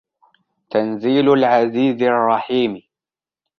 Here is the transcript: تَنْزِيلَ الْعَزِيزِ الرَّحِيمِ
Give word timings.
تَنْزِيلَ 0.69 1.29
الْعَزِيزِ 1.29 2.01
الرَّحِيمِ 2.01 2.81